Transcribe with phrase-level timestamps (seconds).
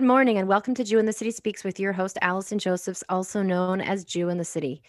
[0.00, 3.04] Good morning and welcome to Jew in the City Speaks with your host, Allison Josephs,
[3.10, 4.80] also known as Jew in the City.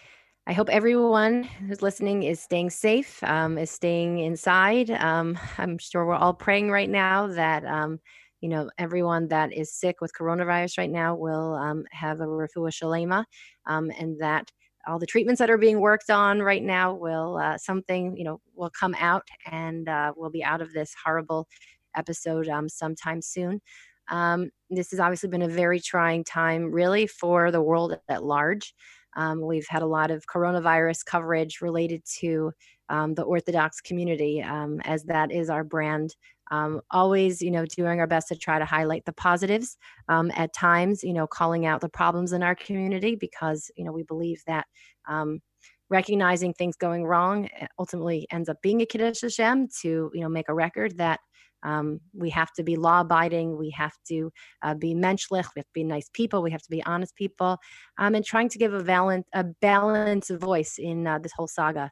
[0.48, 4.90] I hope everyone who's listening is staying safe, um, is staying inside.
[4.90, 8.00] Um, I'm sure we're all praying right now that, um,
[8.40, 12.72] you know, everyone that is sick with coronavirus right now will um, have a refuah
[12.72, 13.26] shalema
[13.66, 14.50] um, and that
[14.88, 18.40] all the treatments that are being worked on right now will uh, something, you know,
[18.56, 21.50] will come out and uh, we'll be out of this horrible
[21.98, 23.60] episode um, sometime soon.
[24.12, 28.74] Um, this has obviously been a very trying time, really, for the world at large.
[29.16, 32.52] Um, we've had a lot of coronavirus coverage related to
[32.90, 36.16] um, the Orthodox community, um, as that is our brand.
[36.52, 39.78] Um, always, you know, doing our best to try to highlight the positives.
[40.10, 43.94] Um, at times, you know, calling out the problems in our community because, you know,
[43.94, 44.66] we believe that
[45.08, 45.40] um,
[45.90, 50.30] recognizing things going wrong eh, ultimately ends up being a kiddush Hashem to, you know,
[50.30, 51.22] make a record that
[51.64, 53.58] um, we have to be law abiding.
[53.58, 55.46] We have to uh, be menschlich.
[55.56, 56.42] We have to be nice people.
[56.42, 57.58] We have to be honest people.
[57.98, 61.92] Um, and trying to give a, valent, a balanced voice in uh, this whole saga.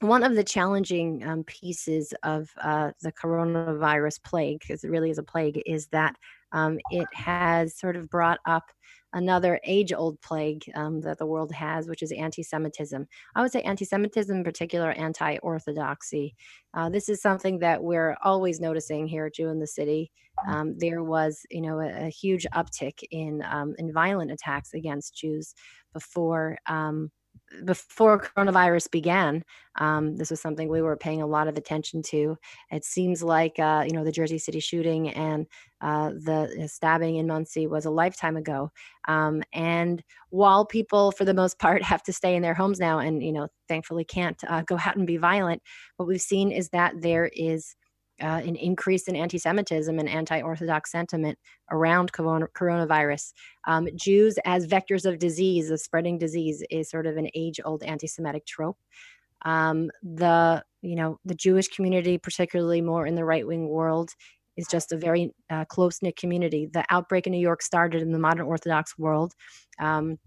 [0.00, 5.18] One of the challenging um, pieces of uh, the coronavirus plague, because it really is
[5.18, 6.16] a plague, is that
[6.52, 8.64] um, it has sort of brought up
[9.12, 13.06] another age old plague um, that the world has, which is anti Semitism.
[13.34, 16.34] I would say anti Semitism, in particular, anti orthodoxy.
[16.74, 20.10] Uh, this is something that we're always noticing here at Jew in the City.
[20.46, 25.16] Um, there was, you know, a, a huge uptick in um, in violent attacks against
[25.16, 25.54] Jews
[25.92, 27.10] before um,
[27.64, 29.44] before coronavirus began,
[29.76, 32.36] um, this was something we were paying a lot of attention to.
[32.70, 35.46] It seems like uh, you know the Jersey City shooting and
[35.80, 38.70] uh, the stabbing in Monsey was a lifetime ago.
[39.08, 42.98] Um, and while people, for the most part, have to stay in their homes now,
[42.98, 45.62] and you know thankfully can't uh, go out and be violent,
[45.96, 47.74] what we've seen is that there is
[48.20, 51.38] uh, an increase in anti Semitism and anti Orthodox sentiment
[51.70, 53.32] around coronavirus.
[53.66, 57.82] Um, Jews as vectors of disease, of spreading disease, is sort of an age old
[57.82, 58.78] anti Semitic trope.
[59.42, 64.10] Um, the you know the Jewish community, particularly more in the right wing world,
[64.56, 66.68] is just a very uh, close knit community.
[66.72, 69.32] The outbreak in New York started in the modern Orthodox world.
[69.80, 70.18] Um,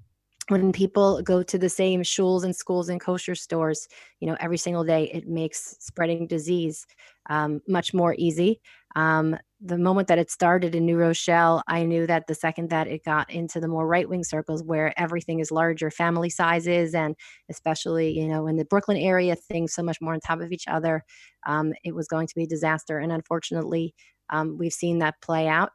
[0.49, 3.87] when people go to the same shuls and schools and kosher stores,
[4.19, 6.85] you know, every single day, it makes spreading disease
[7.29, 8.59] um, much more easy.
[8.95, 12.87] Um, the moment that it started in New Rochelle, I knew that the second that
[12.87, 17.15] it got into the more right wing circles where everything is larger family sizes, and
[17.49, 20.67] especially, you know, in the Brooklyn area, things so much more on top of each
[20.67, 21.03] other,
[21.47, 22.99] um, it was going to be a disaster.
[22.99, 23.95] And unfortunately,
[24.29, 25.71] um, we've seen that play out.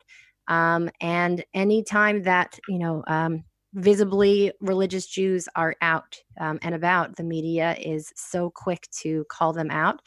[0.48, 3.44] Um, and anytime that, you know, um,
[3.78, 9.52] visibly religious Jews are out um, and about, the media is so quick to call
[9.52, 10.00] them out.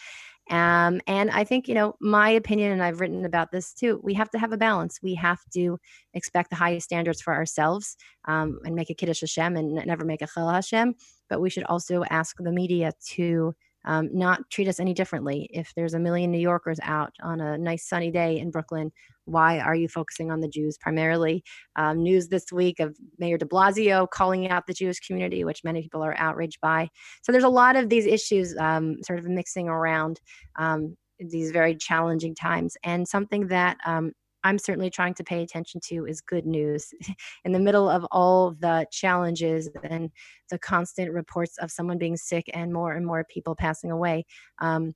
[0.50, 4.14] Um, and I think, you know, my opinion, and I've written about this too, we
[4.16, 5.00] have to have a balance.
[5.02, 5.80] We have to
[6.14, 7.96] expect the highest standards for ourselves
[8.28, 10.96] um, and make a Kiddush Hashem and never make a Chillul Hashem.
[11.30, 13.54] But we should also ask the media to
[13.86, 15.50] um, not treat us any differently.
[15.52, 18.92] If there's a million New Yorkers out on a nice sunny day in Brooklyn,
[19.32, 21.44] why are you focusing on the Jews primarily?
[21.76, 25.82] Um, news this week of Mayor de Blasio calling out the Jewish community, which many
[25.82, 26.90] people are outraged by.
[27.24, 30.20] So there's a lot of these issues um, sort of mixing around
[30.58, 32.76] um, these very challenging times.
[32.84, 34.12] And something that um,
[34.44, 36.94] I'm certainly trying to pay attention to is good news.
[37.46, 40.10] In the middle of all the challenges and
[40.50, 44.26] the constant reports of someone being sick and more and more people passing away,
[44.60, 44.94] um,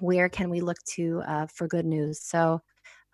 [0.00, 2.20] where can we look to uh, for good news?
[2.22, 2.60] So,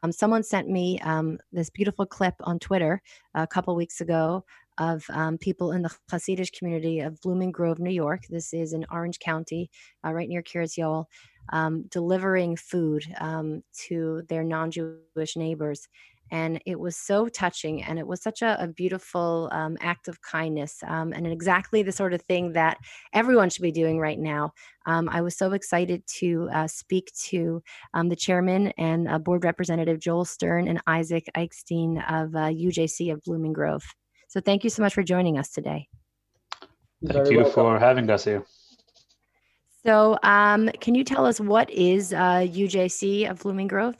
[0.02, 3.02] um, someone sent me um, this beautiful clip on Twitter
[3.34, 4.44] a couple weeks ago
[4.78, 8.22] of um, people in the Hasidic community of Blooming Grove, New York.
[8.30, 9.70] This is in Orange County,
[10.06, 11.06] uh, right near Kiryas Yoel
[11.52, 15.88] um, delivering food um, to their non Jewish neighbors.
[16.30, 20.20] And it was so touching, and it was such a, a beautiful um, act of
[20.22, 22.78] kindness, um, and exactly the sort of thing that
[23.12, 24.52] everyone should be doing right now.
[24.86, 27.62] Um, I was so excited to uh, speak to
[27.94, 33.12] um, the chairman and uh, board representative Joel Stern and Isaac Ekstein of uh, UJC
[33.12, 33.84] of Blooming Grove.
[34.28, 35.88] So, thank you so much for joining us today.
[37.04, 38.44] Thank you for having us here.
[39.86, 43.96] So, um, can you tell us what is uh, UJC of Blooming Grove?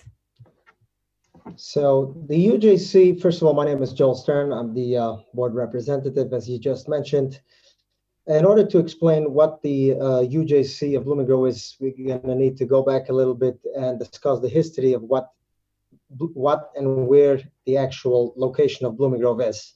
[1.56, 4.52] So, the UJC, first of all, my name is Joel Stern.
[4.52, 7.40] I'm the uh, board representative, as you just mentioned.
[8.26, 12.56] In order to explain what the uh, UJC of Grove is, we're going to need
[12.58, 15.30] to go back a little bit and discuss the history of what,
[16.34, 19.74] what and where the actual location of Blooming is.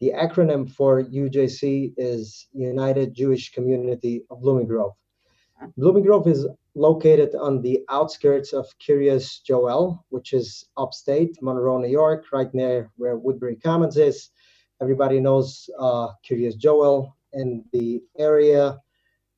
[0.00, 4.92] The acronym for UJC is United Jewish Community of Blooming Grove.
[5.78, 11.88] Blooming Grove is located on the outskirts of Kiryas Joel, which is upstate Monroe, New
[11.88, 14.30] York, right near where Woodbury Commons is.
[14.80, 18.78] Everybody knows uh, Kiryas Joel in the area.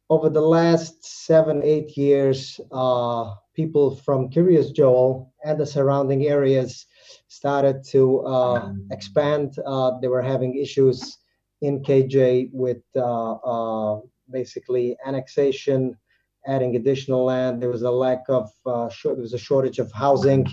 [0.08, 6.86] Over the last seven, eight years, uh, people from Kiryas Joel and the surrounding areas
[7.28, 9.58] started to uh, expand.
[9.66, 11.18] Uh, they were having issues
[11.62, 14.00] in KJ with uh, uh,
[14.30, 15.96] basically annexation,
[16.46, 17.62] adding additional land.
[17.62, 20.46] There was a lack of, uh, there was a shortage of housing,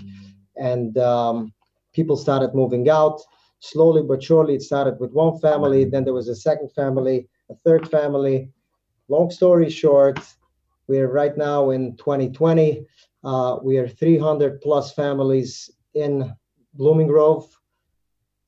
[0.56, 1.52] and um,
[1.92, 3.20] people started moving out.
[3.60, 7.54] Slowly but surely, it started with one family, then there was a second family, a
[7.64, 8.50] third family.
[9.08, 10.18] Long story short,
[10.86, 12.86] we're right now in 2020.
[13.22, 16.34] Uh, we are 300 plus families in
[16.74, 17.48] Blooming Grove.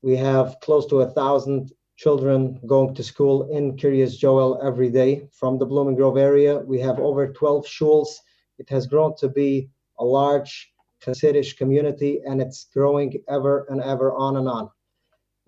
[0.02, 5.28] We have close to a thousand children going to school in Kiryas Joel every day
[5.32, 6.58] from the Blooming Grove area.
[6.58, 8.20] We have over 12 schools.
[8.58, 10.72] It has grown to be a large
[11.04, 14.70] Hasidic community, and it's growing ever and ever on and on.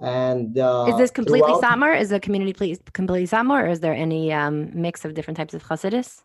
[0.00, 1.98] And uh, is this completely Satmar?
[1.98, 5.54] Is the community please completely Satmar, or is there any um, mix of different types
[5.54, 6.22] of Hasidus?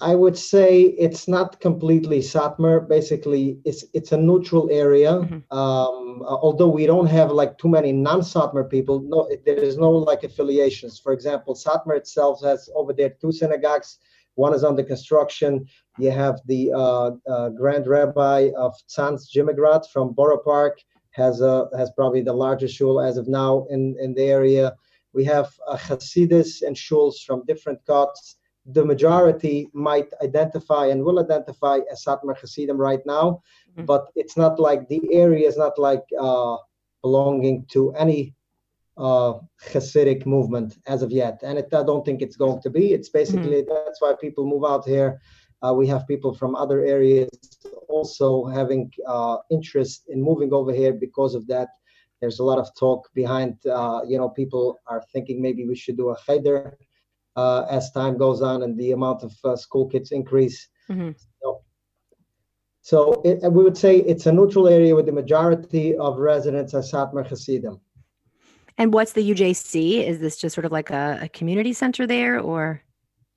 [0.00, 2.88] I would say it's not completely Satmar.
[2.88, 5.12] Basically, it's it's a neutral area.
[5.12, 5.56] Mm-hmm.
[5.56, 10.24] Um, although we don't have like too many non-Satmar people, no, there is no like
[10.24, 10.98] affiliations.
[10.98, 13.98] For example, Satmar itself has over there two synagogues.
[14.34, 15.66] One is under construction.
[15.98, 20.80] You have the uh, uh, Grand Rabbi of Tzanz Jimigrat from Borough Park
[21.10, 24.76] has a has probably the largest shul as of now in in the area.
[25.12, 28.36] We have uh, Hasidus and shuls from different cuts
[28.68, 33.86] the majority might identify and will identify as Satmar Hasidim right now, mm-hmm.
[33.86, 36.56] but it's not like the area is not like uh,
[37.02, 38.34] belonging to any
[38.98, 39.34] uh,
[39.72, 42.92] Hasidic movement as of yet, and it, I don't think it's going to be.
[42.92, 43.86] It's basically mm-hmm.
[43.86, 45.20] that's why people move out here.
[45.62, 47.30] Uh, we have people from other areas
[47.88, 51.68] also having uh, interest in moving over here because of that.
[52.20, 55.96] There's a lot of talk behind, uh, you know, people are thinking maybe we should
[55.96, 56.76] do a cheder
[57.38, 60.68] uh, as time goes on and the amount of uh, school kids increase.
[60.90, 61.10] Mm-hmm.
[61.40, 61.62] So,
[62.90, 66.82] so it, we would say it's a neutral area with the majority of residents are
[66.82, 67.80] Satmar Hasidim.
[68.78, 70.04] And what's the UJC?
[70.04, 72.82] Is this just sort of like a, a community center there, or?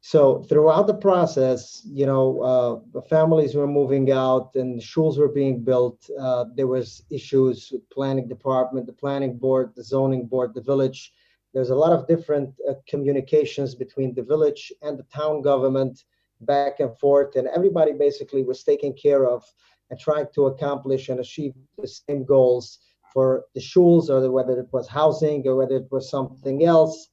[0.01, 5.63] So throughout the process, you know, uh, families were moving out and schools were being
[5.63, 6.09] built.
[6.19, 11.13] Uh, there was issues with planning department, the planning board, the zoning board, the village
[11.53, 16.03] there's a lot of different uh, communications between the village and the town government
[16.41, 19.43] back and forth, and everybody basically was taken care of
[19.89, 22.79] and trying to accomplish and achieve the same goals
[23.13, 27.09] for the schools, or whether it was housing or whether it was something else.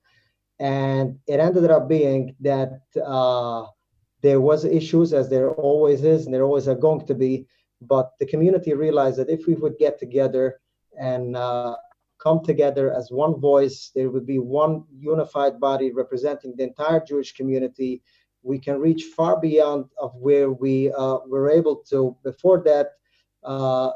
[0.60, 3.66] And it ended up being that uh,
[4.22, 7.46] there was issues, as there always is, and there always are going to be.
[7.80, 10.60] But the community realized that if we would get together
[10.98, 11.76] and uh,
[12.18, 13.90] come together as one voice.
[13.94, 18.02] There would be one unified body representing the entire Jewish community.
[18.42, 22.16] We can reach far beyond of where we uh, were able to.
[22.24, 22.92] Before that,
[23.44, 23.92] uh,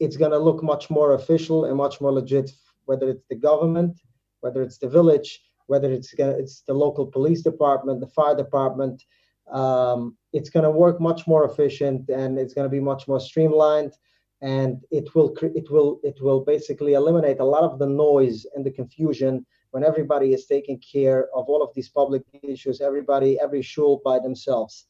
[0.00, 2.50] it's going to look much more official and much more legit.
[2.86, 4.00] Whether it's the government,
[4.40, 9.02] whether it's the village, whether it's gonna, it's the local police department, the fire department,
[9.50, 13.20] um, it's going to work much more efficient and it's going to be much more
[13.20, 13.94] streamlined
[14.42, 18.64] and it will it will it will basically eliminate a lot of the noise and
[18.64, 23.62] the confusion when everybody is taking care of all of these public issues everybody every
[23.62, 24.86] shul by themselves.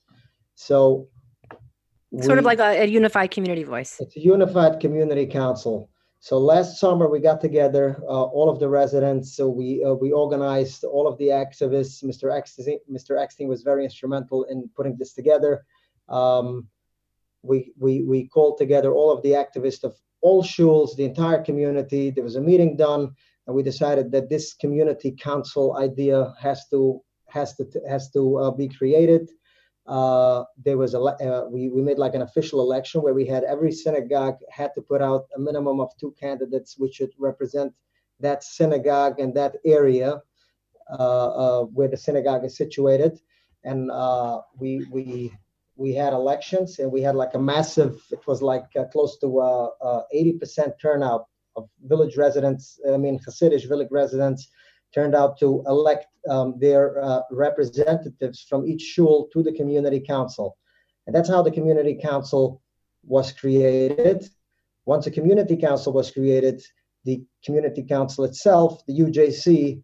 [0.55, 1.09] So
[2.21, 3.97] sort we, of like a, a, unified community voice.
[4.01, 5.91] It's a unified community council.
[6.21, 10.11] So last summer we got together uh, all of the residents so we uh, we
[10.11, 12.03] organized all of the activists.
[12.03, 15.65] Mr ekstein mr ekstein was very instrumental in putting this together.
[16.09, 16.69] Um,
[17.45, 22.11] we, we, we called together all of the activists of all shuls, the entire community.
[22.11, 23.15] There was a meeting done,
[23.47, 28.51] and we decided that this community council idea has to has to has to uh,
[28.51, 29.29] be created.
[29.87, 33.45] Uh, there was a uh, we we made like an official election where we had
[33.45, 37.71] every synagogue had to put out a minimum of two candidates which should represent
[38.21, 40.23] that synagogue and that area
[40.99, 43.21] uh, uh, where the synagogue is situated,
[43.65, 45.33] and uh, we we
[45.77, 49.41] we had elections and we had like a massive it was like uh, close to
[49.41, 51.27] uh, uh, 80% turnout
[51.57, 54.51] of village residents i mean hasidic village residents
[54.95, 60.57] turned out to elect um, their uh, representatives from each shul to the community council.
[61.07, 62.63] And that's how the community council
[63.03, 64.25] was created.
[64.87, 66.63] Once a community council was created
[67.05, 69.83] the community council itself the ujc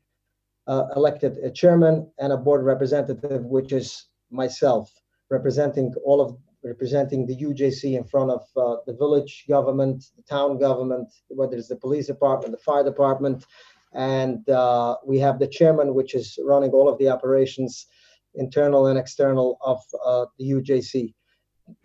[0.67, 4.93] uh, elected a chairman and a board representative which is myself
[5.31, 10.59] representing all of representing the UJC in front of uh, the village government, the town
[10.59, 13.47] government, whether it's the police department, the fire department,
[13.95, 17.87] and uh, we have the chairman, which is running all of the operations,
[18.35, 21.15] internal and external of uh, the UJC.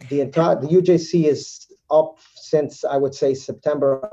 [0.10, 4.10] The entire the UJC is up since I would say September,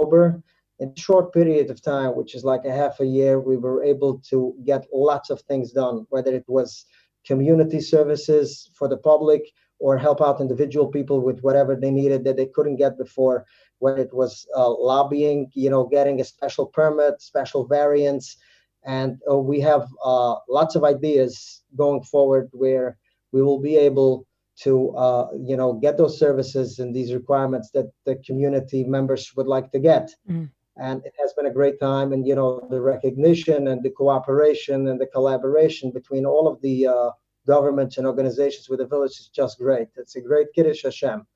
[0.00, 0.42] October.
[0.78, 3.84] In a short period of time, which is like a half a year, we were
[3.84, 6.86] able to get lots of things done, whether it was
[7.26, 9.42] community services for the public
[9.78, 13.44] or help out individual people with whatever they needed that they couldn't get before,
[13.78, 18.36] whether it was uh, lobbying, you know, getting a special permit, special variants.
[18.84, 22.96] And uh, we have uh, lots of ideas going forward where
[23.32, 24.26] we will be able
[24.60, 29.48] to, uh, you know, get those services and these requirements that the community members would
[29.48, 30.10] like to get.
[30.30, 30.50] Mm.
[30.76, 32.12] And it has been a great time.
[32.12, 36.86] And, you know, the recognition and the cooperation and the collaboration between all of the
[36.86, 37.10] uh,
[37.46, 39.88] governments and organizations with the village is just great.
[39.96, 41.26] It's a great Kiddush Hashem.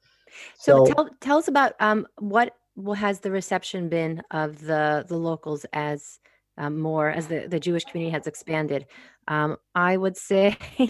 [0.58, 2.54] So, so tell, tell us about um, what
[2.96, 6.18] has the reception been of the the locals as
[6.58, 8.86] um, more as the, the Jewish community has expanded.
[9.28, 10.56] Um, I would say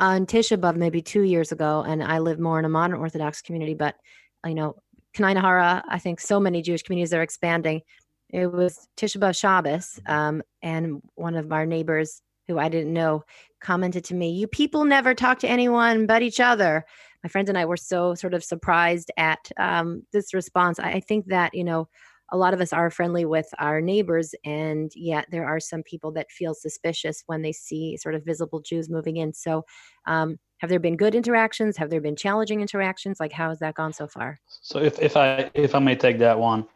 [0.00, 3.42] on Tisha B'av maybe two years ago, and I live more in a modern Orthodox
[3.42, 3.96] community, but
[4.44, 4.76] you know,
[5.16, 7.82] Kanai I think so many Jewish communities are expanding.
[8.30, 13.22] It was Tisha B'av Shabbos, um, and one of our neighbors who I didn't know
[13.60, 16.84] commented to me, You people never talk to anyone but each other.
[17.22, 20.78] My friends and I were so sort of surprised at um, this response.
[20.78, 21.88] I, I think that, you know,
[22.34, 26.10] a lot of us are friendly with our neighbors, and yet there are some people
[26.10, 29.32] that feel suspicious when they see sort of visible Jews moving in.
[29.32, 29.64] So,
[30.06, 31.76] um, have there been good interactions?
[31.76, 33.20] Have there been challenging interactions?
[33.20, 34.36] Like, how has that gone so far?
[34.60, 36.66] So, if, if I if I may take that one,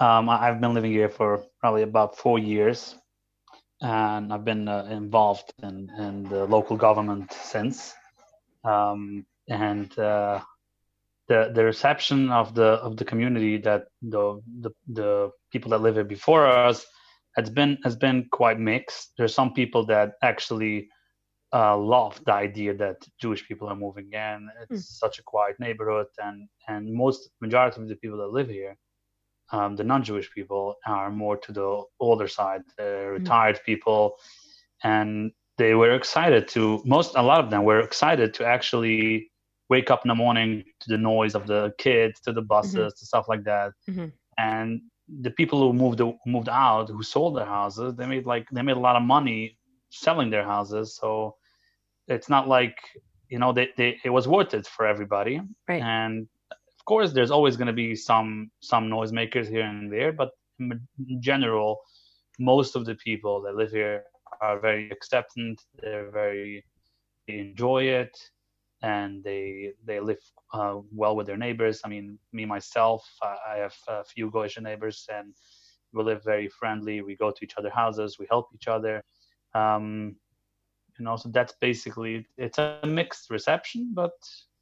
[0.00, 2.96] um, I've been living here for probably about four years,
[3.80, 7.94] and I've been uh, involved in, in the local government since.
[8.64, 10.40] Um, and uh,
[11.28, 15.94] the the reception of the of the community that the the, the people that live
[15.94, 16.86] here before us
[17.36, 19.12] has been has been quite mixed.
[19.16, 20.88] There's some people that actually
[21.52, 24.48] uh, love the idea that Jewish people are moving in.
[24.62, 24.98] It's mm.
[24.98, 28.76] such a quiet neighborhood, and and most majority of the people that live here
[29.52, 33.12] um, the non-Jewish people are more to the older side, mm-hmm.
[33.12, 33.64] retired mm-hmm.
[33.64, 34.16] people,
[34.82, 39.30] and they were excited to most a lot of them were excited to actually
[39.68, 42.98] wake up in the morning to the noise of the kids, to the buses, mm-hmm.
[42.98, 44.06] to stuff like that, mm-hmm.
[44.38, 44.80] and
[45.20, 48.76] the people who moved moved out, who sold their houses, they made like they made
[48.76, 49.56] a lot of money
[49.90, 51.36] selling their houses, so
[52.08, 52.76] it's not like
[53.28, 56.28] you know they, they it was worth it for everybody right and
[56.86, 60.30] of course, there's always going to be some some noisemakers here and there, but
[60.60, 61.80] in general,
[62.38, 64.04] most of the people that live here
[64.40, 65.60] are very acceptant.
[65.82, 66.64] They're very
[67.26, 68.16] they enjoy it,
[68.82, 70.20] and they they live
[70.52, 71.80] uh, well with their neighbors.
[71.84, 75.34] I mean, me myself, I have a few Goyish neighbors, and
[75.92, 77.00] we live very friendly.
[77.00, 78.18] We go to each other's houses.
[78.18, 79.02] We help each other.
[79.54, 80.16] Um,
[80.98, 84.12] you know, so that's basically it's a mixed reception, but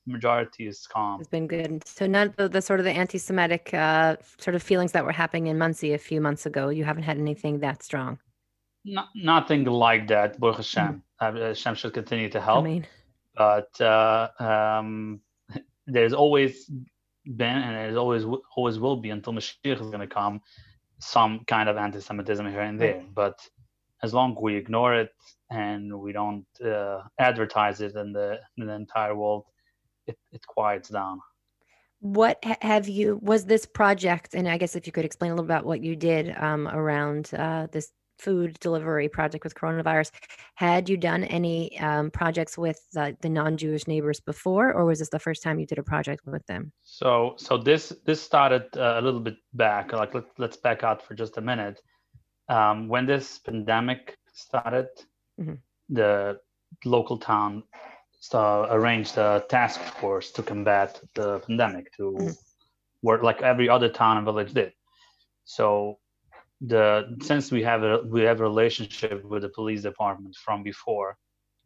[0.06, 1.20] majority is calm.
[1.20, 1.86] It's been good.
[1.86, 5.12] So none of the, the sort of the anti-Semitic uh, sort of feelings that were
[5.12, 6.68] happening in Monsey a few months ago.
[6.68, 8.18] You haven't had anything that strong.
[8.84, 10.38] Not, nothing like that.
[10.38, 11.02] Baruch Hashem.
[11.20, 11.48] Mm.
[11.48, 12.64] Hashem should continue to help.
[12.64, 12.86] I mean.
[13.36, 15.20] But uh, um,
[15.86, 16.70] there's always
[17.24, 18.24] been, and there's always
[18.56, 20.40] always will be until Mashiach is going to come,
[21.00, 23.02] some kind of anti-Semitism here and there.
[23.14, 23.40] But
[24.02, 25.10] as long as we ignore it
[25.50, 29.44] and we don't uh, advertise it in the in the entire world,
[30.06, 31.20] it, it quiets down.
[32.00, 35.46] What have you, was this project, and I guess if you could explain a little
[35.46, 37.90] bit about what you did um, around uh, this
[38.24, 40.10] food delivery project with coronavirus,
[40.54, 45.10] had you done any um, projects with uh, the non-Jewish neighbors before, or was this
[45.10, 46.72] the first time you did a project with them?
[46.82, 49.92] So, so this this started uh, a little bit back.
[49.92, 51.80] Like let, let's back out for just a minute.
[52.48, 54.88] Um, when this pandemic started,
[55.40, 55.54] mm-hmm.
[55.88, 56.40] the
[56.84, 57.62] local town
[58.20, 62.30] so arranged a task force to combat the pandemic to mm-hmm.
[63.02, 64.72] work like every other town and village did.
[65.44, 65.98] So
[66.66, 71.16] the since we have a we have a relationship with the police department from before,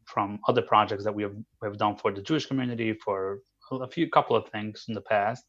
[0.04, 3.40] from other projects that we have, we have done for the Jewish community for
[3.70, 5.44] a few couple of things in the past.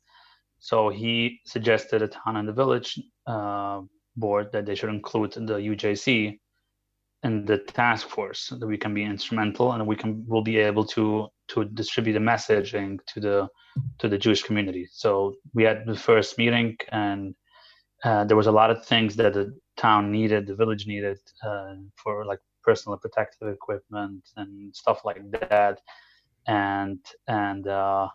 [0.59, 3.81] So he suggested a town and the village uh,
[4.17, 6.37] board that they should include the UJC
[7.23, 10.85] in the task force that we can be instrumental and we can will be able
[10.85, 13.47] to to distribute the messaging to the
[13.97, 14.87] to the Jewish community.
[14.91, 17.35] So we had the first meeting and
[18.03, 21.75] uh, there was a lot of things that the town needed, the village needed uh,
[21.95, 25.79] for like personal protective equipment and stuff like that.
[26.47, 28.07] and and uh,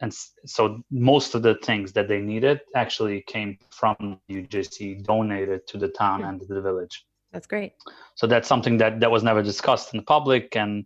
[0.00, 0.12] and
[0.44, 5.88] so most of the things that they needed actually came from UJC, donated to the
[5.88, 6.28] town mm-hmm.
[6.28, 7.06] and to the village.
[7.32, 7.74] That's great.
[8.16, 10.84] So that's something that that was never discussed in the public, and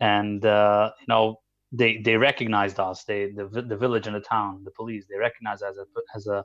[0.00, 3.04] and uh, you know they they recognized us.
[3.04, 5.84] They the the village and the town, the police, they recognized as a
[6.14, 6.44] as a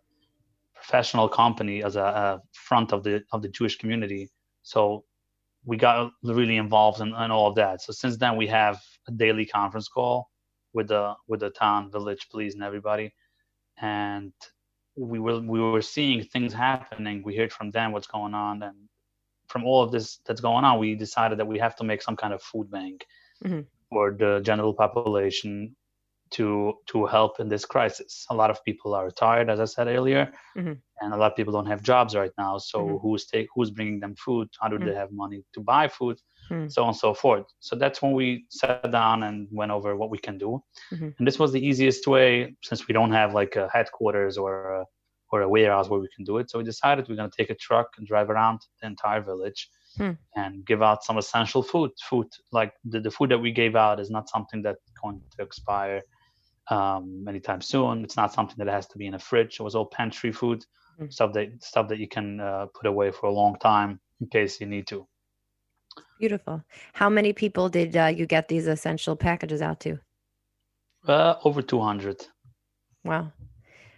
[0.82, 4.30] professional company, as a, a front of the of the Jewish community.
[4.64, 5.06] So
[5.64, 7.82] we got really involved in, in all of that.
[7.82, 10.30] So since then, we have a daily conference call
[10.74, 13.14] with the with the town, village, police, and everybody,
[13.80, 14.34] and
[14.96, 17.24] we were we were seeing things happening.
[17.24, 18.76] We heard from them what's going on, and
[19.48, 22.16] from all of this that's going on, we decided that we have to make some
[22.16, 23.06] kind of food bank
[23.44, 23.62] mm-hmm.
[23.90, 25.76] for the general population
[26.32, 28.26] to to help in this crisis.
[28.30, 30.74] A lot of people are retired, as I said earlier, mm-hmm.
[31.02, 32.58] and a lot of people don't have jobs right now.
[32.58, 32.98] So mm-hmm.
[32.98, 34.50] who's take who's bringing them food?
[34.60, 34.88] How do mm-hmm.
[34.88, 36.20] they have money to buy food?
[36.50, 36.70] Mm-hmm.
[36.70, 37.46] So on and so forth.
[37.60, 40.62] So that's when we sat down and went over what we can do.
[40.92, 41.10] Mm-hmm.
[41.18, 44.86] And this was the easiest way, since we don't have like a headquarters or a,
[45.32, 46.50] or a warehouse where we can do it.
[46.50, 49.70] So we decided we're going to take a truck and drive around the entire village
[49.96, 50.12] hmm.
[50.36, 51.92] and give out some essential food.
[52.10, 55.44] Food like the, the food that we gave out is not something that's going to
[55.44, 56.02] expire
[56.70, 58.04] um, anytime soon.
[58.04, 59.60] It's not something that has to be in a fridge.
[59.60, 60.66] It was all pantry food,
[61.00, 61.10] mm-hmm.
[61.10, 64.60] stuff that stuff that you can uh, put away for a long time in case
[64.62, 65.08] you need to.
[66.20, 66.64] Beautiful.
[66.94, 70.00] How many people did uh, you get these essential packages out to?
[71.08, 72.28] Uh, over 200.
[73.04, 73.32] Wow.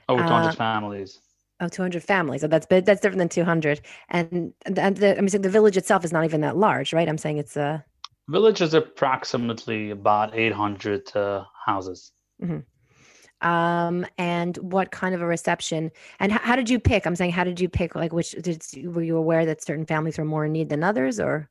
[0.07, 1.19] Over 200 uh, families.
[1.59, 2.41] Oh, 200 families.
[2.41, 3.81] So that's that's different than 200.
[4.09, 7.07] And, and the, I mean, the village itself is not even that large, right?
[7.07, 7.83] I'm saying it's a
[8.29, 12.11] village is approximately about 800 uh, houses.
[12.43, 13.47] Mm-hmm.
[13.47, 15.91] Um, and what kind of a reception?
[16.19, 17.05] And h- how did you pick?
[17.05, 17.93] I'm saying, how did you pick?
[17.93, 21.19] Like, which did were you aware that certain families were more in need than others,
[21.19, 21.49] or?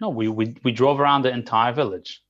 [0.00, 2.22] No, we we we drove around the entire village.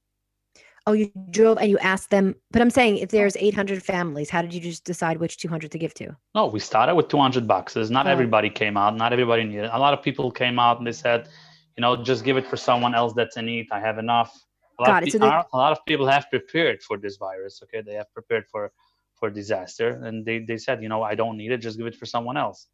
[0.86, 2.34] Oh, you drove and you asked them.
[2.50, 5.78] But I'm saying, if there's 800 families, how did you just decide which 200 to
[5.78, 6.14] give to?
[6.34, 7.90] No, we started with 200 boxes.
[7.90, 8.10] Not oh.
[8.10, 8.94] everybody came out.
[8.94, 9.70] Not everybody needed.
[9.72, 11.28] A lot of people came out and they said,
[11.76, 13.68] you know, just give it for someone else that's in need.
[13.72, 14.38] I have enough
[14.78, 15.12] a lot, Got it.
[15.12, 17.60] so they, a lot of people have prepared for this virus.
[17.62, 18.72] Okay, they have prepared for
[19.14, 21.58] for disaster, and they they said, you know, I don't need it.
[21.58, 22.66] Just give it for someone else.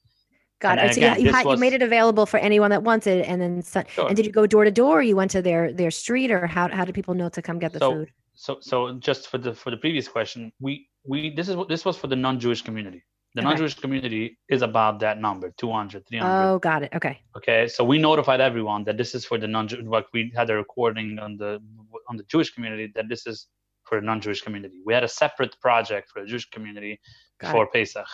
[0.61, 0.95] Got and it.
[0.95, 3.63] So you, had, was, you made it available for anyone that wants it, and then
[3.63, 4.09] sure.
[4.09, 5.03] and did you go door to door?
[5.03, 7.73] You went to their their street, or how how did people know to come get
[7.73, 8.13] the so, food?
[8.35, 11.85] So so just for the for the previous question, we we this is what this
[11.85, 13.03] was for the non-Jewish community.
[13.35, 13.49] The okay.
[13.49, 16.51] non-Jewish community is about that number, 200, 300.
[16.51, 16.91] Oh, got it.
[16.93, 17.21] Okay.
[17.37, 17.69] Okay.
[17.69, 21.19] So we notified everyone that this is for the non-Jewish, like we had a recording
[21.21, 21.63] on the,
[22.09, 23.47] on the Jewish community that this is
[23.85, 24.81] for the non-Jewish community.
[24.85, 27.01] We had a separate project for the Jewish community
[27.39, 27.73] got for it.
[27.73, 28.07] Pesach.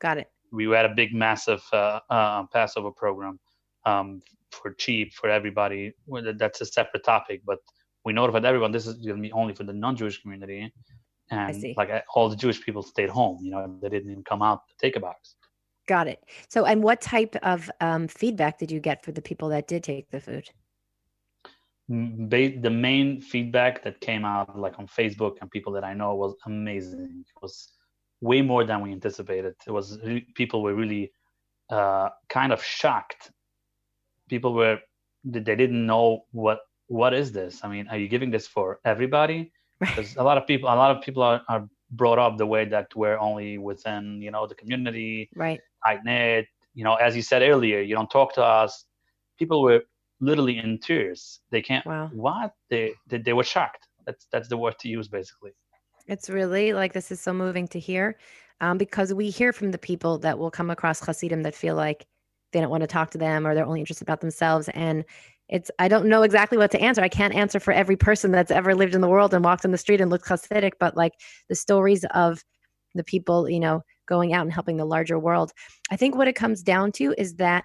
[0.00, 0.30] Got it.
[0.50, 3.38] We had a big, massive uh, uh, Passover program
[3.84, 5.92] um, for cheap for everybody.
[6.08, 7.58] That's a separate topic, but
[8.04, 10.72] we notified everyone this is going to be only for the non-Jewish community
[11.34, 13.38] and like all the Jewish people stayed home.
[13.42, 15.36] You know, they didn't even come out to take a box.
[15.86, 16.24] Got it.
[16.48, 19.82] So, and what type of um, feedback did you get for the people that did
[19.82, 20.48] take the food?
[21.86, 26.34] the main feedback that came out, like on Facebook and people that I know, was
[26.46, 27.24] amazing.
[27.28, 27.72] It was
[28.20, 29.54] way more than we anticipated.
[29.66, 29.98] It was
[30.34, 31.12] people were really
[31.70, 33.32] uh, kind of shocked.
[34.28, 34.78] People were
[35.24, 37.60] they didn't know what what is this.
[37.62, 39.52] I mean, are you giving this for everybody?
[39.80, 42.64] Because a lot of people a lot of people are, are brought up the way
[42.64, 45.60] that we're only within you know the community right.
[45.84, 48.84] tight knit you know as you said earlier you don't talk to us.
[49.38, 49.82] People were
[50.20, 51.40] literally in tears.
[51.50, 52.08] They can't wow.
[52.12, 52.54] what?
[52.70, 53.88] They, they they were shocked.
[54.06, 55.52] That's that's the word to use basically.
[56.06, 58.16] It's really like this is so moving to hear
[58.60, 62.06] um, because we hear from the people that will come across Hasidim that feel like
[62.52, 64.68] they don't want to talk to them or they're only interested about themselves.
[64.74, 65.04] And
[65.48, 67.02] it's I don't know exactly what to answer.
[67.02, 69.72] I can't answer for every person that's ever lived in the world and walked in
[69.72, 71.12] the street and looked Hasidic, but like
[71.48, 72.42] the stories of
[72.94, 75.52] the people, you know, going out and helping the larger world.
[75.90, 77.64] I think what it comes down to is that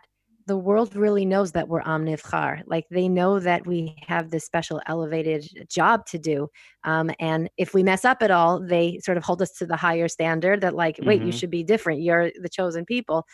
[0.49, 2.63] the world really knows that we're Amnivchar.
[2.65, 6.47] Like they know that we have this special elevated job to do.
[6.83, 9.75] Um, and if we mess up at all, they sort of hold us to the
[9.75, 11.27] higher standard that, like, wait, mm-hmm.
[11.27, 12.01] you should be different.
[12.01, 13.25] You're the chosen people.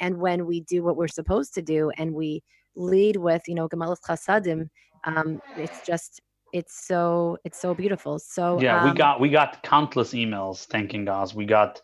[0.00, 2.42] And when we do what we're supposed to do and we
[2.76, 4.68] lead with you know Gemilas Chasadim.
[5.04, 6.20] Um, it's just
[6.52, 8.18] it's so it's so beautiful.
[8.18, 11.34] So yeah, um, we got we got countless emails thanking us.
[11.34, 11.80] We got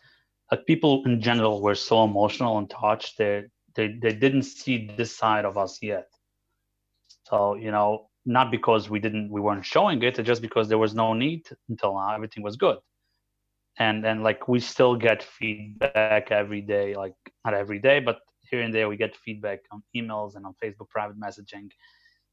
[0.49, 3.17] like people in general were so emotional and touched.
[3.17, 3.43] They
[3.75, 6.07] they they didn't see this side of us yet.
[7.25, 10.93] So you know, not because we didn't we weren't showing it, just because there was
[10.93, 12.13] no need until now.
[12.15, 12.77] Everything was good.
[13.77, 18.19] And and like we still get feedback every day, like not every day, but
[18.51, 21.69] here and there we get feedback on emails and on Facebook private messaging.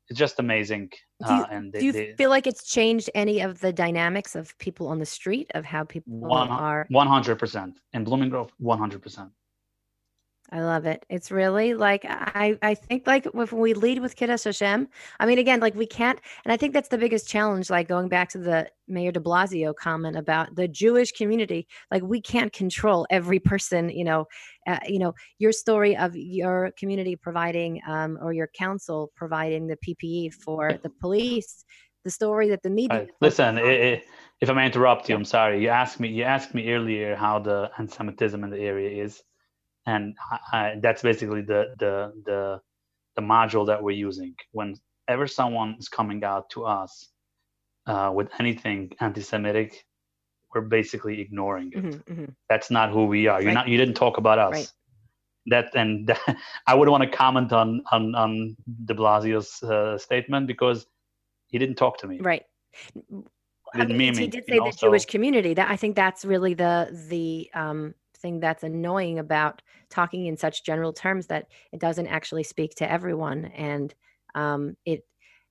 [0.09, 0.91] it's just amazing.
[1.27, 4.35] Do you, uh, and do you they, feel like it's changed any of the dynamics
[4.35, 6.87] of people on the street of how people one are?
[6.89, 9.31] one hundred percent in Blooming Grove, one hundred percent.
[10.51, 11.05] I love it.
[11.11, 14.89] It's really like I I think like if we lead with Kiddush Hashem,
[15.21, 18.09] I mean again like we can't and I think that's the biggest challenge like going
[18.09, 23.07] back to the Mayor de Blasio comment about the Jewish community like we can't control
[23.11, 24.27] every person, you know,
[24.67, 29.77] uh, you know, your story of your community providing um, or your council providing the
[29.77, 31.65] PPE for the police,
[32.05, 33.09] the story that the media Right.
[33.21, 34.03] Listen, i i
[34.41, 35.61] if I may interrupt you, I'm sorry.
[35.63, 36.09] You asked me.
[36.09, 39.23] You asked me earlier how the anti-Semitism in the area is,
[39.89, 40.15] and
[40.53, 41.95] I, that's basically the the
[42.29, 42.41] the
[43.17, 44.35] the module that we're using.
[44.53, 46.93] Whenever someone is coming out to us
[47.87, 49.71] uh, with anything anti-Semitic,
[50.55, 51.85] we're basically ignoring it.
[51.85, 52.35] Mhm, mhm.
[52.51, 53.41] That's not who we are.
[53.41, 53.61] You're Right.
[53.61, 53.69] not.
[53.73, 54.53] You didn't talk about us.
[54.55, 54.73] Right.
[55.53, 56.21] That and that,
[56.71, 58.31] I wouldn't want to comment on on on
[58.89, 60.87] De Blasio's uh, statement because
[61.53, 62.17] he didn't talk to me.
[62.21, 62.45] right.
[63.75, 65.53] I Didn't mean, he did say the Jewish community.
[65.55, 66.75] That I think that's really the
[67.13, 72.45] the um, thing that's annoying about talking in such general terms that it doesn't actually
[72.45, 73.47] speak to everyone.
[73.47, 73.95] And
[74.35, 75.05] um, it,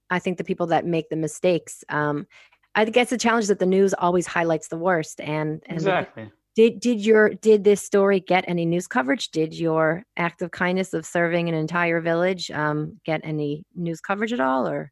[0.09, 1.83] I think the people that make the mistakes.
[1.89, 2.27] Um,
[2.75, 5.19] I guess the challenge is that the news always highlights the worst.
[5.19, 6.31] And, and Exactly.
[6.55, 9.29] did did your did this story get any news coverage?
[9.29, 14.33] Did your act of kindness of serving an entire village um, get any news coverage
[14.33, 14.67] at all?
[14.67, 14.91] Or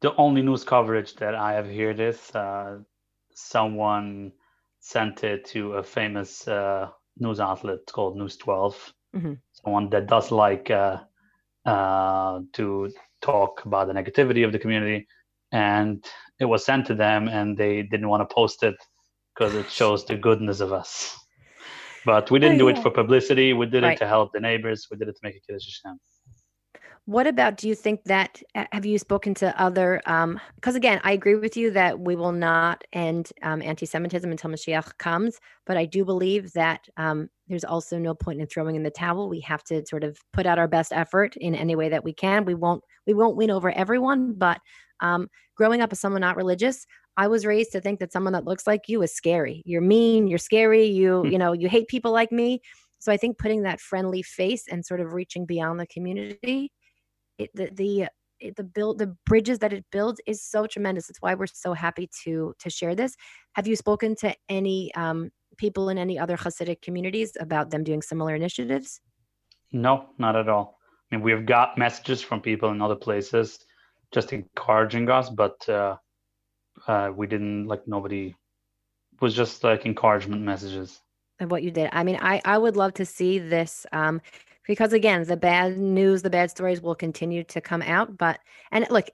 [0.00, 2.78] The only news coverage that I have heard is uh,
[3.34, 4.32] someone
[4.82, 8.92] sent it to a famous uh, news outlet called News 12.
[9.14, 9.38] Mhm.
[9.52, 10.98] Someone that does like uh,
[11.64, 12.90] uh, to
[13.20, 15.06] talk about the negativity of the community.
[15.52, 16.04] And
[16.40, 18.74] it was sent to them, and they didn't want to post it
[19.34, 21.16] because it shows the goodness of us.
[22.04, 23.52] But we didn't do it for publicity.
[23.52, 23.92] We did Right.
[23.96, 24.88] it to help the neighbors.
[24.90, 26.00] We did it to make a Kiddush Hashem.
[27.06, 30.00] What about, do you think that, have you spoken to other,
[30.54, 34.50] because again, I agree with you that we will not end um, anti Semitism until
[34.50, 38.84] Mashiach comes, but I do believe that um, there's also no point in throwing in
[38.84, 39.28] the towel.
[39.28, 42.12] We have to sort of put out our best effort in any way that we
[42.12, 42.44] can.
[42.44, 44.60] We won't, we won't win over everyone, but
[45.00, 46.86] um, growing up as someone not religious,
[47.16, 49.60] I was raised to think that someone that looks like you is scary.
[49.66, 52.60] You're mean, you're scary, you, you know, you hate people like me.
[53.00, 56.70] So I think putting that friendly face and sort of reaching beyond the community
[57.38, 58.08] it, the the
[58.40, 61.08] it, the build the bridges that it builds is so tremendous.
[61.08, 63.16] It's why we're so happy to to share this.
[63.54, 68.02] Have you spoken to any um, people in any other Hasidic communities about them doing
[68.02, 69.00] similar initiatives?
[69.72, 70.78] No, not at all.
[71.10, 73.58] I mean, we've got messages from people in other places
[74.12, 75.96] just encouraging us, but uh,
[76.86, 78.34] uh, we didn't like nobody
[79.20, 81.00] was just like encouragement messages.
[81.40, 81.88] of what you did.
[81.92, 84.20] I mean, I I would love to see this um,
[84.66, 88.16] because again, the bad news, the bad stories will continue to come out.
[88.16, 89.08] But and look,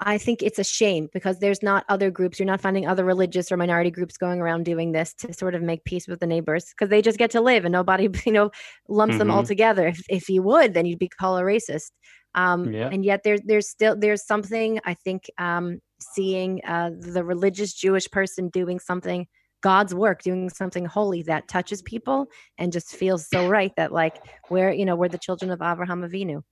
[0.00, 2.38] I think it's a shame because there's not other groups.
[2.38, 5.62] You're not finding other religious or minority groups going around doing this to sort of
[5.62, 8.50] make peace with the neighbors because they just get to live and nobody, you know,
[8.88, 9.44] lumps them all Mhm.
[9.44, 9.88] together.
[9.88, 11.90] If if you would, then you'd be called a racist.
[12.34, 12.92] Um, Yeah.
[12.92, 18.08] And yet there's there's still there's something I think um, seeing uh, the religious Jewish
[18.10, 19.26] person doing something
[19.62, 22.26] God's work, doing something holy that touches people
[22.58, 24.16] and just feels so right that like
[24.50, 26.42] we're you know we're the children of Abraham Avinu.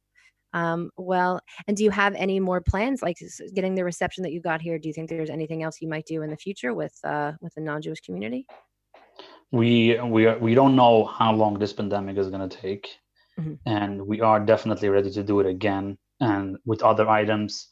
[0.52, 3.18] Um, well, and do you have any more plans like
[3.54, 4.78] getting the reception that you got here?
[4.78, 7.54] Do you think there's anything else you might do in the future with uh, with
[7.54, 8.46] the non-Jewish community?
[9.52, 12.88] We we are, we don't know how long this pandemic is going to take,
[13.38, 13.58] Mhm.
[13.66, 15.98] and we are definitely ready to do it again.
[16.20, 17.68] And with other items,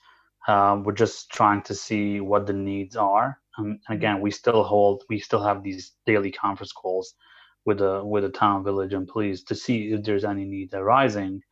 [0.47, 3.41] uh, we're just trying to see what the needs are.
[3.59, 7.15] Um, and again, we still hold we still have these daily conference calls
[7.65, 11.43] with the with the town, village, and police to see if there's any need arising,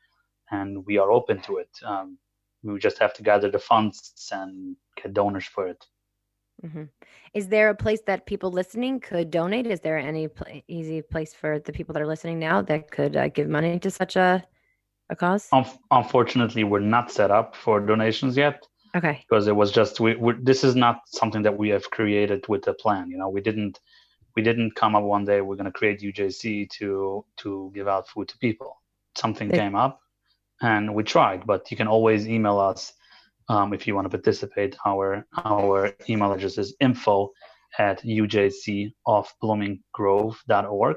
[0.51, 1.71] and we are open to it.
[1.85, 2.19] Um,
[2.63, 5.85] we just have to gather the funds and get donors for it.
[6.61, 6.85] hmm
[7.35, 9.67] Is there a place that people listening could donate?
[9.67, 13.17] Is there any pl- easy place for the people that are listening now that could
[13.17, 14.45] uh, give money to such a
[15.11, 15.49] a cause?
[15.53, 19.25] Unf unfortunately, we're not set up for donations yet Okay.
[19.29, 22.67] because it was just we we this is not something that we have created with
[22.69, 23.11] a plan.
[23.11, 23.81] You know, we didn't
[24.37, 28.09] we didn't come up one day we're going to create UJC to to give out
[28.09, 28.81] food to people.
[29.17, 30.01] Something They- came up,
[30.61, 31.47] and we tried.
[31.47, 32.93] But you can always email us
[33.49, 34.77] um, if you want to participate.
[34.85, 37.31] Our our email address is info
[37.79, 40.97] at ujcofbloominggrove.org.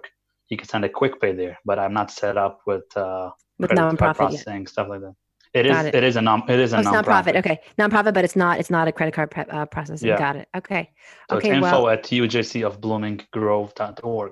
[0.50, 3.72] You can send a quick pay there, but I'm not set up with uh, With
[3.72, 5.16] nonprofit processing stuff like that.
[5.56, 5.96] It is it.
[5.96, 7.06] it is a non it is a Oh, it's nonprofit.
[7.06, 7.38] nonprofit.
[7.38, 8.60] Okay, nonprofit, but it's not.
[8.60, 10.10] It's not a credit card pre- uh, processing.
[10.10, 10.18] Yeah.
[10.18, 10.50] Got it.
[10.56, 10.90] Okay.
[11.30, 11.48] So okay.
[11.48, 14.32] it's info Well, at ujcofbloominggrove.org.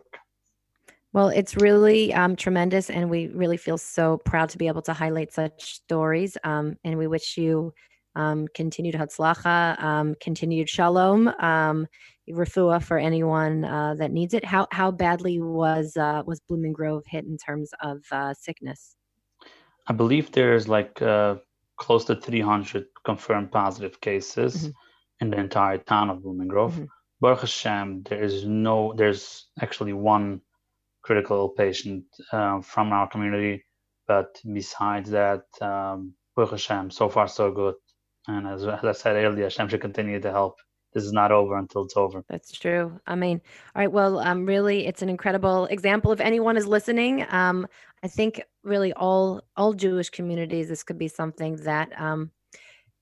[1.14, 4.92] Well, it's really um, tremendous, and we really feel so proud to be able to
[4.94, 6.36] highlight such stories.
[6.44, 7.74] Um, and we wish you
[8.16, 11.88] um, continued hatzlacha, um, continued shalom, um,
[12.30, 14.44] refuah for anyone uh, that needs it.
[14.44, 18.98] How how badly was uh, was Blooming Grove hit in terms of uh, sickness?
[19.88, 21.36] I believe there's like uh,
[21.78, 24.70] close to 300 confirmed positive cases mm-hmm.
[25.20, 26.74] in the entire town of Blooming Grove.
[26.74, 26.86] Mm-hmm.
[27.20, 30.42] Baruch Hashem, there is no, there's actually one
[31.04, 33.66] critical patient uh, from our community.
[34.08, 37.76] But besides that, um, Baruch Hashem, so far so good.
[38.28, 40.56] And as, as I said earlier, Hashem should continue to help.
[40.94, 42.24] This is not over until it's over.
[42.30, 43.00] That's true.
[43.08, 43.42] I mean,
[43.76, 43.92] all right.
[43.92, 46.12] Well, um, really, it's an incredible example.
[46.12, 47.68] If anyone is listening, um,
[48.04, 52.32] I think really all all Jewish communities, this could be something that um,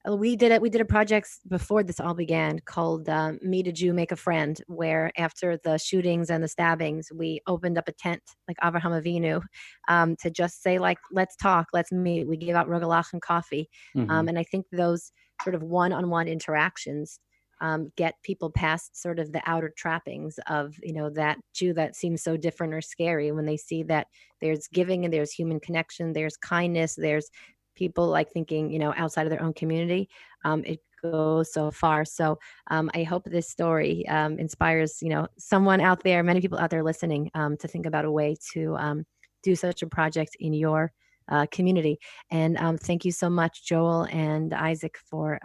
[0.10, 0.62] uh, we did it.
[0.62, 4.16] We did a project before this all began called um, "Meet a Jew, Make a
[4.16, 9.00] Friend," where after the shootings and the stabbings, we opened up a tent like Avraham
[9.02, 9.42] Avinu
[9.88, 13.70] um, to just say like, "Let's talk, let's meet." We gave out rugelach and coffee,
[13.96, 14.12] um, mm-hmm.
[14.12, 15.12] um, and I think those
[15.44, 17.20] sort of one-on-one interactions
[17.62, 21.96] um, get people past sort of the outer trappings of you know that Jew that
[21.96, 24.08] seems so different or scary when they see that
[24.42, 27.30] there's giving and there's human connection, there's kindness, there's
[27.76, 30.10] people like thinking you know outside of their own community
[30.44, 32.06] um, it goes so far.
[32.06, 32.38] So
[32.70, 36.70] um, i hope this story um, inspires you know someone out there many people out
[36.70, 39.06] there listening um, to think about a way to um,
[39.44, 40.92] do such a project in your
[41.30, 41.98] uh, community.
[42.30, 45.40] And um, thank you so much joel and isaac for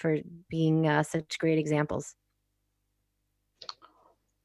[0.00, 2.14] for being uh, such great examples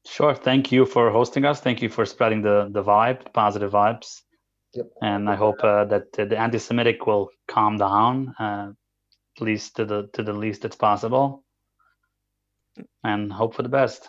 [0.06, 0.34] Sure.
[0.34, 1.60] Thank you for hosting us.
[1.60, 4.22] Thank you for spreading the the vibe, positive vibes.
[4.74, 4.86] Yep.
[5.02, 8.70] And I hope uh, that the anti-Semitic will calm down, uh,
[9.36, 11.44] at least to the to the least it's possible,
[13.02, 14.08] and hope for the best.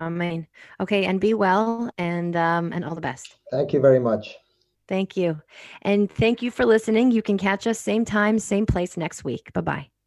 [0.00, 0.46] Amen.
[0.80, 3.36] Okay, and be well, and um, and all the best.
[3.50, 4.36] Thank you very much.
[4.88, 5.40] Thank you,
[5.82, 7.10] and thank you for listening.
[7.10, 9.52] You can catch us same time, same place next week.
[9.52, 9.99] Bye bye.